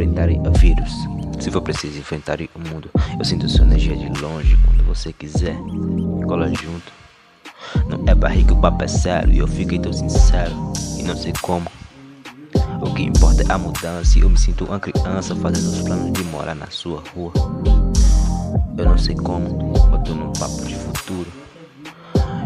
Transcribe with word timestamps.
enfrentarei 0.00 0.38
o 0.38 0.58
vírus. 0.58 0.92
Se 1.38 1.50
for 1.50 1.60
preciso 1.60 1.98
enfrentar 1.98 2.38
o 2.40 2.58
mundo, 2.58 2.90
eu 3.18 3.24
sinto 3.24 3.48
sua 3.48 3.64
energia 3.64 3.96
de 3.96 4.08
longe. 4.20 4.56
Quando 4.64 4.84
você 4.84 5.12
quiser, 5.12 5.56
cola 6.26 6.48
junto. 6.48 6.92
Não 7.86 8.02
é 8.06 8.14
barriga, 8.14 8.54
o 8.54 8.60
papo 8.60 8.84
é 8.84 8.88
sério. 8.88 9.32
E 9.32 9.38
eu 9.38 9.46
fiquei 9.46 9.78
tão 9.78 9.92
sincero, 9.92 10.52
e 10.98 11.02
não 11.02 11.16
sei 11.16 11.32
como. 11.42 11.66
O 12.80 12.94
que 12.94 13.02
importa 13.02 13.42
é 13.42 13.52
a 13.52 13.58
mudança. 13.58 14.18
E 14.18 14.22
eu 14.22 14.30
me 14.30 14.38
sinto 14.38 14.64
uma 14.64 14.80
criança 14.80 15.34
fazendo 15.36 15.68
os 15.68 15.82
planos 15.82 16.12
de 16.12 16.24
morar 16.24 16.54
na 16.54 16.70
sua 16.70 17.02
rua. 17.14 17.32
Eu 18.76 18.84
não 18.86 18.98
sei 18.98 19.14
como, 19.14 19.48
boto 19.90 20.14
num 20.14 20.32
papo 20.32 20.64
de 20.64 20.74
futuro. 20.74 21.30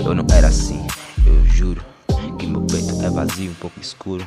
Eu 0.04 0.14
não 0.14 0.26
era 0.34 0.48
assim, 0.48 0.84
eu 1.24 1.44
juro 1.46 1.80
que 2.38 2.46
meu 2.46 2.62
peito 2.62 3.00
é 3.00 3.08
vazio, 3.08 3.52
um 3.52 3.54
pouco 3.54 3.80
escuro. 3.80 4.26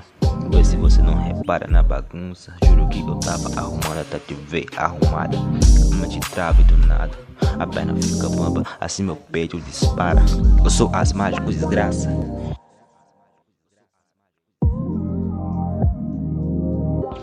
Vê 0.50 0.64
se 0.64 0.78
você 0.78 1.02
não 1.02 1.16
repara 1.16 1.68
na 1.68 1.84
bagunça. 1.84 2.54
Juro 2.66 2.88
que 2.88 3.00
eu 3.00 3.16
tava 3.16 3.50
arrumando 3.60 4.00
até 4.00 4.18
te 4.20 4.34
ver 4.34 4.66
arrumada. 4.78 5.38
A 5.38 5.96
mente 5.96 6.20
trava 6.32 6.64
do 6.64 6.78
nada. 6.88 7.12
A 7.60 7.68
perna 7.68 7.94
fica 7.96 8.30
bamba, 8.30 8.64
assim 8.80 9.04
meu 9.04 9.16
peito 9.16 9.60
dispara. 9.60 10.24
Eu 10.64 10.70
sou 10.70 10.90
asmático, 10.94 11.52
desgraça. 11.52 12.10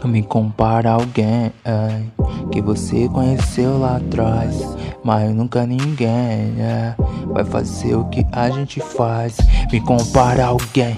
Me 0.04 0.22
compara 0.22 0.90
a 0.90 0.94
alguém 0.94 1.50
que 2.52 2.60
você 2.60 3.08
conheceu 3.08 3.78
lá 3.78 3.96
atrás, 3.96 4.54
mas 5.02 5.34
nunca 5.34 5.66
ninguém 5.66 6.54
é, 6.60 6.94
vai 7.26 7.44
fazer 7.44 7.96
o 7.96 8.04
que 8.10 8.24
a 8.30 8.50
gente 8.50 8.80
faz. 8.80 9.38
Me 9.72 9.80
compara 9.80 10.44
a 10.44 10.48
alguém 10.48 10.96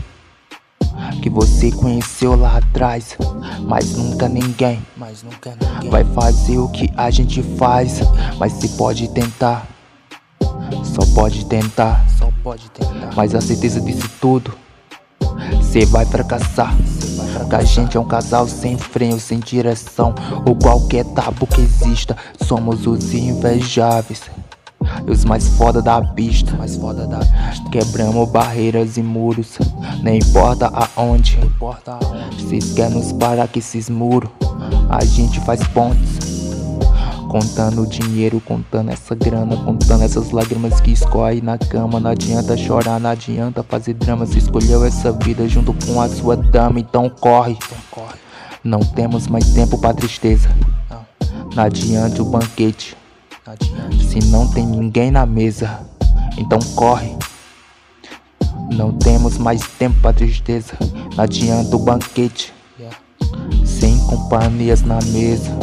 que 1.20 1.31
você 1.31 1.70
conheceu 1.70 2.36
lá 2.36 2.59
atrás, 2.59 3.17
mas 3.62 3.97
nunca 3.97 4.28
ninguém, 4.28 4.81
mas 4.97 5.23
nunca 5.23 5.56
ninguém 5.61 5.91
vai 5.91 6.05
fazer 6.05 6.58
o 6.58 6.69
que 6.69 6.91
a 6.97 7.11
gente 7.11 7.42
faz. 7.56 8.00
Mas 8.39 8.53
se 8.53 8.69
pode 8.70 9.08
tentar, 9.08 9.67
só 10.84 11.03
pode 11.14 11.45
tentar, 11.47 12.06
só 12.19 12.31
pode 12.42 12.70
tentar. 12.70 13.12
Mas 13.17 13.34
a 13.34 13.41
certeza 13.41 13.81
disso 13.81 14.08
tudo, 14.20 14.55
cê 15.62 15.84
vai 15.86 16.05
fracassar. 16.05 16.75
Que 17.48 17.55
a 17.55 17.62
gente 17.62 17.97
é 17.97 18.01
um 18.01 18.06
casal 18.06 18.48
sem 18.48 18.78
freio, 18.78 19.20
sem 19.20 19.39
direção 19.39 20.14
Ou 20.47 20.56
qualquer 20.56 21.05
tabu 21.05 21.47
que 21.47 21.61
exista 21.61 22.17
Somos 22.42 22.86
os 22.86 23.12
invejáveis 23.12 24.23
os 25.09 25.25
mais 25.25 25.49
foda 25.49 25.81
da 25.81 26.01
pista, 26.01 26.57
mais 26.57 26.77
foda 26.77 27.07
da 27.07 27.19
pista. 27.19 27.71
Quebramos 27.71 28.29
barreiras 28.29 28.97
e 28.97 29.03
muros, 29.03 29.59
nem 30.03 30.19
importa 30.19 30.71
aonde. 30.97 31.39
Se 32.48 32.75
quer 32.75 32.91
nos 32.91 33.13
parar 33.13 33.48
que 33.48 33.61
esses 33.61 33.89
muros, 33.89 34.31
a 34.89 35.05
gente 35.05 35.41
faz 35.41 35.67
pontes. 35.69 36.37
Contando 37.29 37.87
dinheiro, 37.87 38.41
contando 38.41 38.91
essa 38.91 39.15
grana, 39.15 39.57
contando 39.57 40.03
essas 40.03 40.31
lágrimas 40.31 40.81
que 40.81 40.93
escorrem 40.93 41.43
na 41.43 41.59
cama. 41.59 42.01
Não 42.01 42.11
adianta 42.11 42.57
chorar, 42.57 43.01
não 43.01 43.11
adianta 43.11 43.63
fazer 43.63 43.95
drama. 43.95 44.25
Se 44.25 44.39
escolheu 44.39 44.85
essa 44.85 45.13
vida 45.13 45.47
junto 45.48 45.75
com 45.87 46.01
a 46.01 46.09
sua 46.09 46.37
dama, 46.37 46.79
então 46.81 47.11
corre. 47.11 47.59
Não 48.63 48.81
temos 48.81 49.27
mais 49.27 49.53
tempo 49.53 49.77
pra 49.77 49.93
tristeza. 49.93 50.48
Não 51.55 51.63
adianta 51.63 52.23
o 52.23 52.25
banquete. 52.25 52.97
Se 54.11 54.19
não 54.28 54.51
tem 54.51 54.67
ninguém 54.67 55.12
na 55.12 55.24
mesa, 55.24 55.79
então 56.36 56.58
corre. 56.74 57.17
Não 58.74 58.90
temos 58.92 59.39
mais 59.39 59.62
tempo 59.79 60.01
pra 60.01 60.12
tristeza. 60.12 60.73
Não 61.14 61.23
adianta 61.23 61.77
o 61.77 61.79
banquete. 61.79 62.52
Sem 63.64 63.96
companhias 64.06 64.83
na 64.83 64.98
mesa. 65.01 65.56